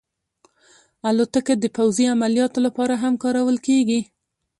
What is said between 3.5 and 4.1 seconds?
کېږي.